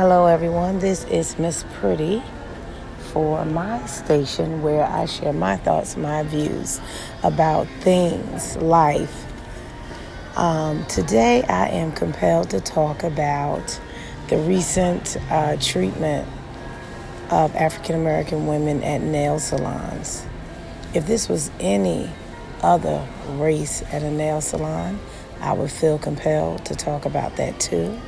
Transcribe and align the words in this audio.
Hello, 0.00 0.24
everyone. 0.24 0.78
This 0.78 1.04
is 1.04 1.38
Miss 1.38 1.62
Pretty 1.74 2.22
for 3.12 3.44
my 3.44 3.84
station 3.84 4.62
where 4.62 4.82
I 4.82 5.04
share 5.04 5.34
my 5.34 5.58
thoughts, 5.58 5.94
my 5.94 6.22
views 6.22 6.80
about 7.22 7.66
things, 7.80 8.56
life. 8.56 9.26
Um, 10.38 10.86
today, 10.86 11.42
I 11.42 11.68
am 11.68 11.92
compelled 11.92 12.48
to 12.48 12.62
talk 12.62 13.02
about 13.02 13.78
the 14.28 14.38
recent 14.38 15.18
uh, 15.28 15.58
treatment 15.60 16.26
of 17.28 17.54
African 17.54 17.96
American 17.96 18.46
women 18.46 18.82
at 18.82 19.02
nail 19.02 19.38
salons. 19.38 20.24
If 20.94 21.06
this 21.06 21.28
was 21.28 21.50
any 21.60 22.10
other 22.62 23.06
race 23.32 23.82
at 23.92 24.02
a 24.02 24.10
nail 24.10 24.40
salon, 24.40 24.98
I 25.42 25.52
would 25.52 25.70
feel 25.70 25.98
compelled 25.98 26.64
to 26.64 26.74
talk 26.74 27.04
about 27.04 27.36
that 27.36 27.60
too 27.60 28.00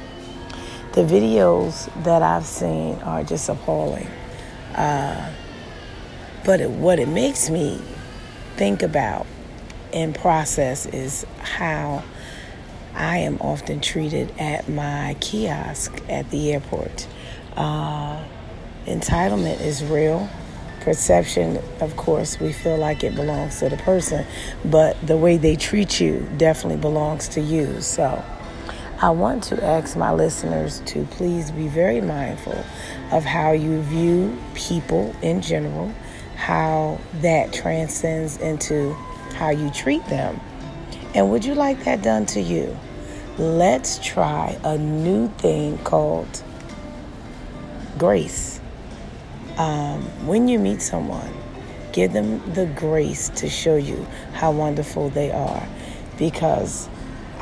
the 0.92 1.02
videos 1.02 1.90
that 2.04 2.22
I've 2.22 2.46
seen 2.46 2.96
are 2.96 3.24
just 3.24 3.48
appalling. 3.48 4.08
Uh, 4.74 5.32
but 6.44 6.60
it, 6.60 6.70
what 6.70 6.98
it 6.98 7.08
makes 7.08 7.48
me 7.48 7.80
think 8.56 8.82
about 8.82 9.26
and 9.92 10.14
process 10.14 10.86
is 10.86 11.26
how 11.38 12.02
I 12.94 13.18
am 13.18 13.38
often 13.40 13.80
treated 13.80 14.32
at 14.38 14.68
my 14.68 15.16
kiosk 15.20 15.92
at 16.08 16.30
the 16.30 16.52
airport. 16.52 17.06
Uh, 17.56 18.22
entitlement 18.86 19.60
is 19.60 19.84
real. 19.84 20.28
Perception, 20.80 21.58
of 21.80 21.96
course, 21.96 22.40
we 22.40 22.52
feel 22.52 22.76
like 22.76 23.04
it 23.04 23.14
belongs 23.14 23.60
to 23.60 23.68
the 23.68 23.76
person, 23.76 24.26
but 24.64 24.96
the 25.06 25.16
way 25.16 25.36
they 25.36 25.54
treat 25.54 26.00
you 26.00 26.28
definitely 26.36 26.80
belongs 26.80 27.28
to 27.28 27.40
you. 27.40 27.80
So, 27.80 28.24
I 29.02 29.10
want 29.10 29.42
to 29.44 29.60
ask 29.64 29.96
my 29.96 30.12
listeners 30.12 30.78
to 30.86 31.04
please 31.06 31.50
be 31.50 31.66
very 31.66 32.00
mindful 32.00 32.64
of 33.10 33.24
how 33.24 33.50
you 33.50 33.82
view 33.82 34.40
people 34.54 35.12
in 35.22 35.42
general, 35.42 35.92
how 36.36 37.00
that 37.14 37.52
transcends 37.52 38.36
into 38.36 38.92
how 39.34 39.50
you 39.50 39.70
treat 39.70 40.06
them. 40.06 40.40
And 41.16 41.32
would 41.32 41.44
you 41.44 41.56
like 41.56 41.82
that 41.82 42.02
done 42.02 42.26
to 42.26 42.40
you? 42.40 42.78
Let's 43.38 43.98
try 43.98 44.56
a 44.62 44.78
new 44.78 45.26
thing 45.30 45.78
called 45.78 46.44
grace. 47.98 48.60
Um, 49.56 50.02
when 50.28 50.46
you 50.46 50.60
meet 50.60 50.80
someone, 50.80 51.34
give 51.92 52.12
them 52.12 52.52
the 52.52 52.66
grace 52.66 53.30
to 53.30 53.48
show 53.48 53.74
you 53.74 54.06
how 54.32 54.52
wonderful 54.52 55.10
they 55.10 55.32
are 55.32 55.66
because 56.18 56.88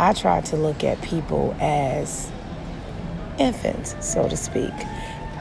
I 0.01 0.15
try 0.15 0.41
to 0.41 0.57
look 0.57 0.83
at 0.83 0.99
people 1.03 1.55
as 1.61 2.33
infants, 3.39 3.95
so 4.01 4.27
to 4.31 4.37
speak. 4.37 4.73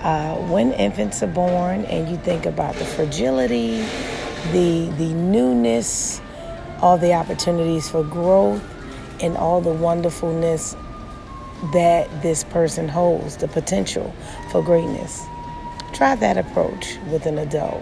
Uh, 0.01 0.35
when 0.51 0.73
infants 0.73 1.23
are 1.23 1.27
born, 1.27 1.85
and 1.85 2.09
you 2.09 2.17
think 2.17 2.45
about 2.45 2.75
the 2.75 2.83
fragility, 2.83 3.77
the 4.51 4.91
the 4.97 5.13
newness, 5.13 6.19
all 6.81 6.97
the 6.97 7.13
opportunities 7.13 7.87
for 7.87 8.03
growth, 8.03 8.61
and 9.21 9.37
all 9.37 9.61
the 9.61 9.71
wonderfulness 9.71 10.75
that 11.71 12.21
this 12.21 12.43
person 12.43 12.89
holds, 12.89 13.37
the 13.37 13.47
potential 13.47 14.13
for 14.51 14.61
greatness. 14.61 15.25
Try 15.93 16.15
that 16.15 16.37
approach 16.37 16.97
with 17.09 17.25
an 17.25 17.37
adult, 17.37 17.81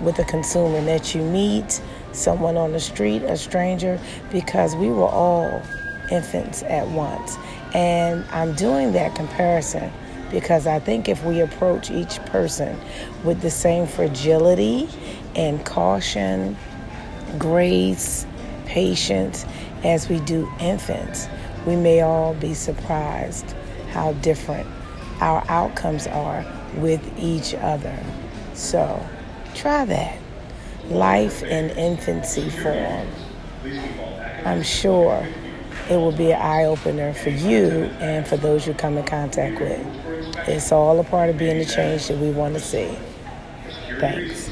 with 0.00 0.18
a 0.18 0.24
consumer 0.24 0.80
that 0.86 1.14
you 1.14 1.22
meet, 1.22 1.80
someone 2.10 2.56
on 2.56 2.72
the 2.72 2.80
street, 2.80 3.22
a 3.22 3.36
stranger, 3.36 4.00
because 4.32 4.74
we 4.74 4.88
were 4.88 5.06
all 5.06 5.62
infants 6.10 6.62
at 6.64 6.86
once. 6.88 7.36
And 7.74 8.24
I'm 8.30 8.54
doing 8.54 8.92
that 8.92 9.14
comparison 9.14 9.92
because 10.30 10.66
I 10.66 10.78
think 10.78 11.08
if 11.08 11.24
we 11.24 11.40
approach 11.40 11.90
each 11.90 12.18
person 12.26 12.78
with 13.24 13.40
the 13.40 13.50
same 13.50 13.86
fragility 13.86 14.88
and 15.34 15.64
caution, 15.64 16.56
grace, 17.38 18.26
patience 18.66 19.44
as 19.84 20.08
we 20.08 20.20
do 20.20 20.50
infants, 20.60 21.28
we 21.66 21.76
may 21.76 22.00
all 22.00 22.34
be 22.34 22.54
surprised 22.54 23.54
how 23.90 24.12
different 24.14 24.66
our 25.20 25.44
outcomes 25.48 26.06
are 26.06 26.44
with 26.76 27.00
each 27.18 27.54
other. 27.54 27.96
So 28.54 29.04
try 29.54 29.84
that. 29.84 30.18
Life 30.86 31.42
in 31.42 31.70
infancy 31.78 32.50
form. 32.50 33.06
I'm 34.44 34.62
sure 34.62 35.26
it 35.90 35.96
will 35.96 36.12
be 36.12 36.32
an 36.32 36.40
eye 36.40 36.64
opener 36.64 37.12
for 37.12 37.30
you 37.30 37.90
and 38.00 38.26
for 38.26 38.36
those 38.36 38.66
you 38.66 38.74
come 38.74 38.96
in 38.96 39.04
contact 39.04 39.60
with. 39.60 39.86
It's 40.48 40.72
all 40.72 40.98
a 40.98 41.04
part 41.04 41.30
of 41.30 41.38
being 41.38 41.58
the 41.58 41.64
change 41.64 42.08
that 42.08 42.18
we 42.18 42.30
want 42.30 42.54
to 42.54 42.60
see. 42.60 42.96
Thanks. 43.98 44.50